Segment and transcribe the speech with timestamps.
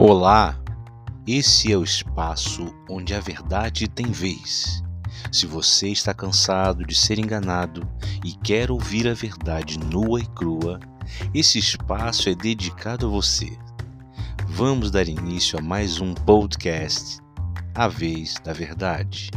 [0.00, 0.56] Olá,
[1.26, 4.80] esse é o espaço onde a verdade tem vez.
[5.32, 7.82] Se você está cansado de ser enganado
[8.24, 10.78] e quer ouvir a verdade nua e crua,
[11.34, 13.58] esse espaço é dedicado a você.
[14.46, 17.18] Vamos dar início a mais um podcast,
[17.74, 19.32] A Vez da Verdade.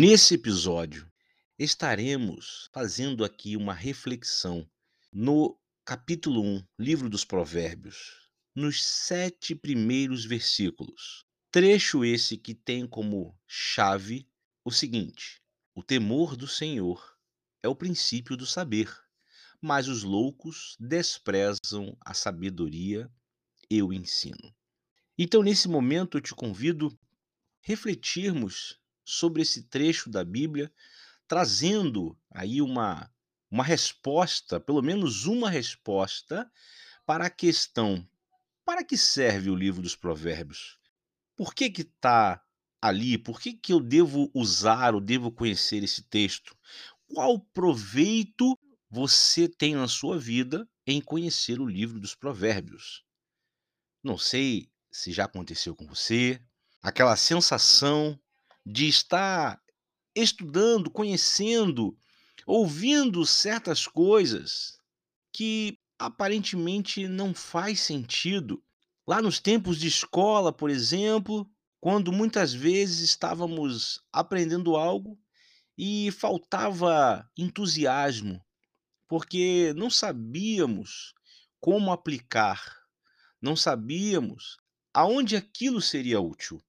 [0.00, 1.10] Nesse episódio,
[1.58, 4.64] estaremos fazendo aqui uma reflexão
[5.12, 11.24] no capítulo 1, livro dos Provérbios, nos sete primeiros versículos.
[11.50, 14.28] Trecho esse que tem como chave
[14.64, 15.42] o seguinte:
[15.74, 17.18] o temor do Senhor
[17.60, 18.88] é o princípio do saber,
[19.60, 23.10] mas os loucos desprezam a sabedoria
[23.68, 24.54] e o ensino.
[25.18, 26.96] Então, nesse momento, eu te convido
[27.60, 30.70] refletirmos sobre esse trecho da Bíblia,
[31.26, 33.10] trazendo aí uma,
[33.50, 36.50] uma resposta, pelo menos uma resposta,
[37.06, 38.06] para a questão:
[38.66, 40.78] para que serve o livro dos Provérbios?
[41.34, 42.44] Por que que está
[42.82, 43.16] ali?
[43.16, 46.54] Por que, que eu devo usar ou devo conhecer esse texto?
[47.06, 48.58] Qual proveito
[48.90, 53.04] você tem na sua vida em conhecer o livro dos Provérbios?
[54.02, 56.42] Não sei se já aconteceu com você,
[56.82, 58.18] aquela sensação
[58.70, 59.58] de estar
[60.14, 61.96] estudando, conhecendo,
[62.46, 64.78] ouvindo certas coisas
[65.32, 68.62] que aparentemente não faz sentido.
[69.06, 75.18] Lá nos tempos de escola, por exemplo, quando muitas vezes estávamos aprendendo algo
[75.76, 78.44] e faltava entusiasmo,
[79.08, 81.14] porque não sabíamos
[81.58, 82.62] como aplicar,
[83.40, 84.58] não sabíamos
[84.92, 86.62] aonde aquilo seria útil.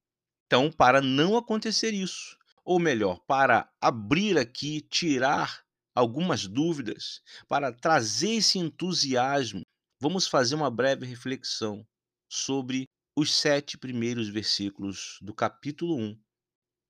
[0.50, 8.30] Então, para não acontecer isso, ou melhor, para abrir aqui, tirar algumas dúvidas, para trazer
[8.30, 9.62] esse entusiasmo,
[10.00, 11.86] vamos fazer uma breve reflexão
[12.28, 16.20] sobre os sete primeiros versículos do capítulo 1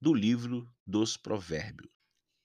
[0.00, 1.90] do livro dos Provérbios.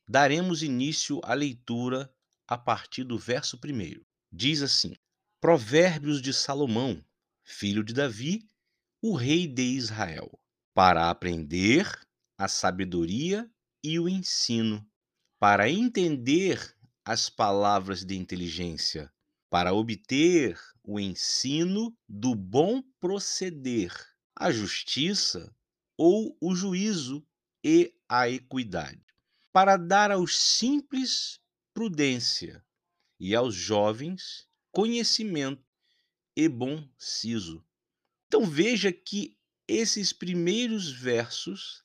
[0.06, 2.14] Daremos início à leitura
[2.46, 4.04] a partir do verso 1.
[4.34, 4.94] Diz assim:
[5.40, 7.02] Provérbios de Salomão,
[7.42, 8.46] filho de Davi,
[9.02, 10.30] o rei de Israel
[10.76, 11.90] para aprender
[12.38, 13.50] a sabedoria
[13.82, 14.86] e o ensino,
[15.40, 16.76] para entender
[17.06, 19.10] as palavras de inteligência,
[19.50, 23.94] para obter o ensino do bom proceder,
[24.36, 25.56] a justiça
[25.98, 27.26] ou o juízo
[27.64, 29.02] e a equidade,
[29.54, 31.40] para dar aos simples
[31.74, 32.62] prudência
[33.18, 35.64] e aos jovens conhecimento
[36.36, 37.66] e bom siso.
[38.28, 41.84] Então veja que esses primeiros versos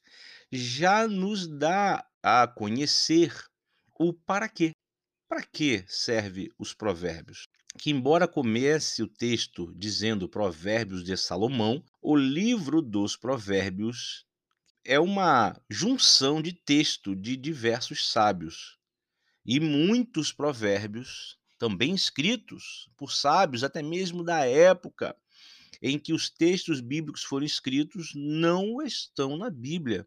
[0.53, 3.33] já nos dá a conhecer
[3.99, 4.73] o para quê.
[5.29, 7.45] Para que serve os provérbios?
[7.79, 14.27] Que embora comece o texto dizendo Provérbios de Salomão, o livro dos Provérbios
[14.85, 18.77] é uma junção de texto de diversos sábios.
[19.47, 25.17] E muitos provérbios, também escritos por sábios até mesmo da época
[25.83, 30.07] em que os textos bíblicos foram escritos não estão na Bíblia.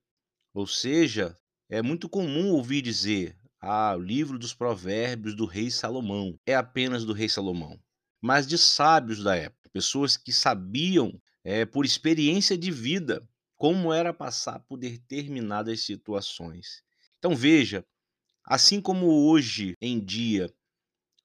[0.53, 1.35] Ou seja,
[1.69, 7.05] é muito comum ouvir dizer: ah, o livro dos provérbios do rei Salomão é apenas
[7.05, 7.79] do rei Salomão,
[8.21, 14.13] mas de sábios da época, pessoas que sabiam é, por experiência de vida como era
[14.13, 16.83] passar por determinadas situações.
[17.17, 17.85] Então veja,
[18.45, 20.53] assim como hoje em dia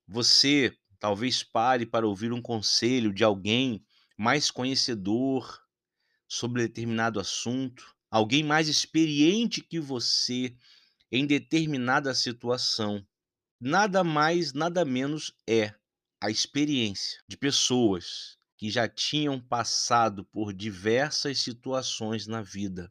[0.06, 3.84] você talvez pare para ouvir um conselho de alguém
[4.19, 5.62] mais conhecedor
[6.29, 10.56] sobre determinado assunto, alguém mais experiente que você
[11.11, 13.07] em determinada situação.
[13.61, 15.75] Nada mais, nada menos é
[16.21, 22.89] a experiência de pessoas que já tinham passado por diversas situações na vida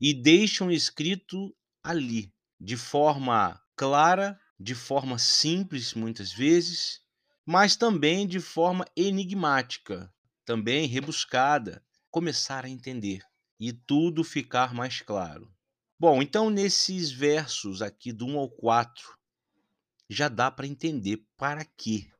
[0.00, 7.00] e deixam escrito ali, de forma clara, de forma simples muitas vezes,
[7.44, 10.12] mas também de forma enigmática,
[10.48, 13.22] também rebuscada, começar a entender
[13.60, 15.54] e tudo ficar mais claro.
[16.00, 19.14] Bom, então nesses versos aqui do 1 ao 4,
[20.08, 22.10] já dá para entender para quê?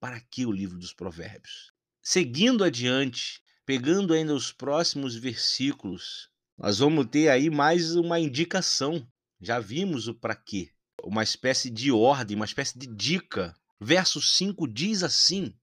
[0.00, 1.70] Para que o livro dos Provérbios?
[2.02, 6.28] Seguindo adiante, pegando ainda os próximos versículos,
[6.58, 9.06] nós vamos ter aí mais uma indicação.
[9.40, 10.72] Já vimos o para quê?
[11.04, 13.54] Uma espécie de ordem, uma espécie de dica.
[13.80, 15.54] Verso 5 diz assim: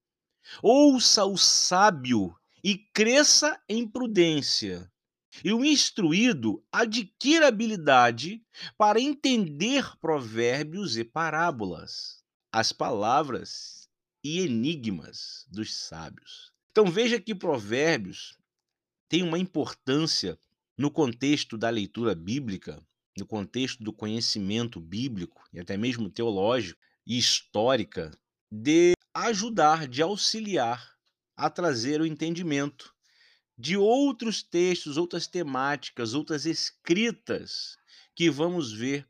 [0.61, 4.91] Ouça o sábio e cresça em prudência.
[5.44, 8.44] E o instruído adquira habilidade
[8.77, 13.88] para entender provérbios e parábolas, as palavras
[14.23, 16.51] e enigmas dos sábios.
[16.71, 18.38] Então veja que provérbios
[19.07, 20.38] tem uma importância
[20.77, 22.83] no contexto da leitura bíblica,
[23.17, 28.11] no contexto do conhecimento bíblico e até mesmo teológico e histórica,
[28.51, 28.94] de
[29.25, 30.95] ajudar, de auxiliar
[31.35, 32.93] a trazer o entendimento
[33.57, 37.77] de outros textos, outras temáticas, outras escritas
[38.15, 39.07] que vamos ver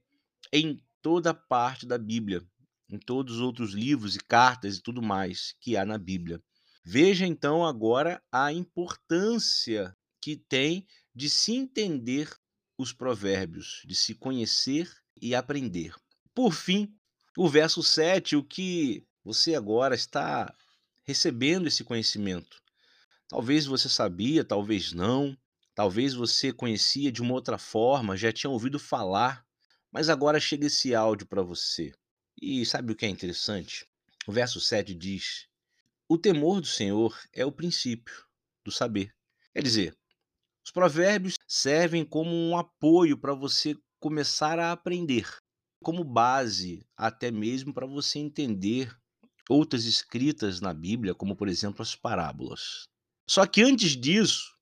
[0.51, 2.41] em toda parte da Bíblia,
[2.89, 6.41] em todos os outros livros e cartas e tudo mais que há na Bíblia.
[6.83, 12.33] Veja então agora a importância que tem de se entender
[12.77, 14.89] os provérbios, de se conhecer
[15.21, 15.93] e aprender.
[16.33, 16.93] Por fim,
[17.37, 20.55] o verso 7, o que você agora está
[21.03, 22.63] recebendo esse conhecimento.
[23.27, 25.37] Talvez você sabia, talvez não,
[25.75, 29.45] talvez você conhecia de uma outra forma, já tinha ouvido falar,
[29.91, 31.93] mas agora chega esse áudio para você.
[32.41, 33.85] E sabe o que é interessante?
[34.25, 35.45] O verso 7 diz:
[36.07, 38.25] O temor do Senhor é o princípio
[38.63, 39.13] do saber.
[39.53, 39.97] Quer dizer,
[40.63, 45.27] os provérbios servem como um apoio para você começar a aprender,
[45.83, 48.95] como base até mesmo para você entender
[49.49, 52.87] outras escritas na Bíblia, como por exemplo as parábolas.
[53.29, 54.55] Só que antes disso,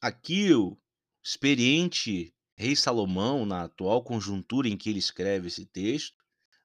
[0.00, 0.76] aqui o
[1.24, 6.16] experiente rei Salomão, na atual conjuntura em que ele escreve esse texto,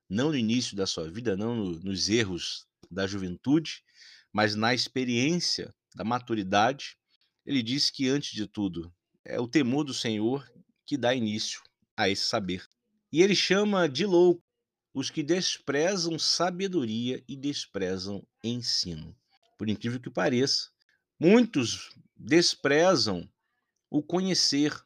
[0.09, 3.83] não no início da sua vida, não no, nos erros da juventude,
[4.31, 6.97] mas na experiência da maturidade,
[7.45, 8.93] ele diz que, antes de tudo,
[9.25, 10.47] é o temor do Senhor
[10.85, 11.61] que dá início
[11.95, 12.67] a esse saber.
[13.11, 14.43] E ele chama de louco
[14.99, 19.15] os que desprezam sabedoria e desprezam ensino.
[19.57, 20.69] Por incrível que pareça,
[21.17, 23.29] muitos desprezam
[23.89, 24.77] o conhecer.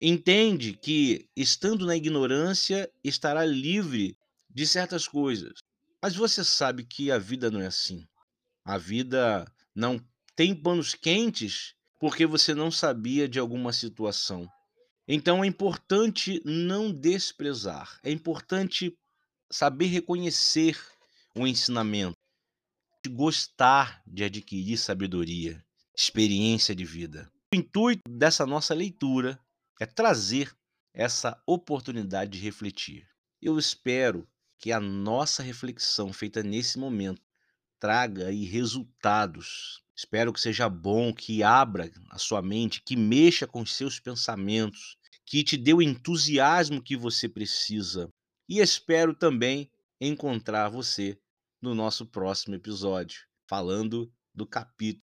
[0.00, 4.18] Entende que, estando na ignorância, estará livre
[4.52, 5.60] de certas coisas.
[6.02, 8.04] Mas você sabe que a vida não é assim.
[8.64, 14.48] A vida não tem panos quentes porque você não sabia de alguma situação.
[15.06, 18.96] Então é importante não desprezar, é importante
[19.50, 20.78] saber reconhecer
[21.34, 22.16] o ensinamento,
[23.08, 25.64] gostar de adquirir sabedoria,
[25.96, 27.30] experiência de vida.
[27.52, 29.40] O intuito dessa nossa leitura
[29.80, 30.54] é trazer
[30.92, 33.08] essa oportunidade de refletir.
[33.40, 37.22] Eu espero que a nossa reflexão feita nesse momento
[37.78, 39.82] traga aí resultados.
[39.96, 44.96] Espero que seja bom, que abra a sua mente, que mexa com os seus pensamentos,
[45.24, 48.08] que te dê o entusiasmo que você precisa.
[48.50, 49.70] E espero também
[50.00, 51.16] encontrar você
[51.62, 55.04] no nosso próximo episódio, falando do capítulo.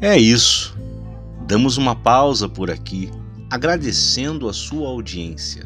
[0.00, 0.78] É isso.
[1.44, 3.10] Damos uma pausa por aqui,
[3.50, 5.64] agradecendo a sua audiência,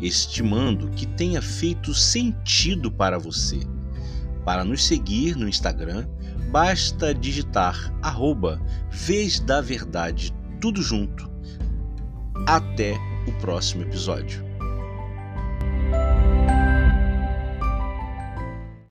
[0.00, 3.60] estimando que tenha feito sentido para você.
[4.46, 6.08] Para nos seguir no Instagram,
[6.52, 8.60] basta digitar arroba
[8.90, 11.28] Vez da Verdade tudo junto.
[12.46, 12.94] Até
[13.26, 14.51] o próximo episódio.